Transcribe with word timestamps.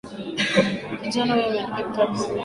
Kijana 1.01 1.33
huyo 1.33 1.47
ameandika 1.47 1.83
vitabu 1.89 2.13
vingi 2.13 2.23
sana 2.23 2.39